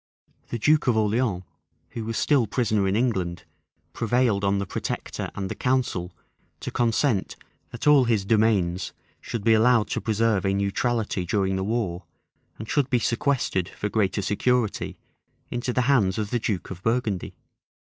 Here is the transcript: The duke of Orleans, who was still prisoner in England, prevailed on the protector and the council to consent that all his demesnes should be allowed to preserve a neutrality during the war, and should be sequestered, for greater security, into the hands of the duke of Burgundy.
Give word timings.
The 0.49 0.57
duke 0.57 0.87
of 0.87 0.97
Orleans, 0.97 1.43
who 1.89 2.05
was 2.05 2.17
still 2.17 2.47
prisoner 2.47 2.87
in 2.87 2.95
England, 2.95 3.43
prevailed 3.93 4.43
on 4.43 4.57
the 4.57 4.65
protector 4.65 5.29
and 5.35 5.47
the 5.47 5.53
council 5.53 6.11
to 6.61 6.71
consent 6.71 7.35
that 7.69 7.85
all 7.85 8.05
his 8.05 8.25
demesnes 8.25 8.93
should 9.21 9.43
be 9.43 9.53
allowed 9.53 9.89
to 9.89 10.01
preserve 10.01 10.43
a 10.43 10.55
neutrality 10.55 11.23
during 11.23 11.55
the 11.55 11.63
war, 11.63 12.05
and 12.57 12.67
should 12.67 12.89
be 12.89 12.97
sequestered, 12.97 13.69
for 13.69 13.89
greater 13.89 14.23
security, 14.23 14.97
into 15.51 15.71
the 15.71 15.81
hands 15.83 16.17
of 16.17 16.31
the 16.31 16.39
duke 16.39 16.71
of 16.71 16.81
Burgundy. 16.81 17.35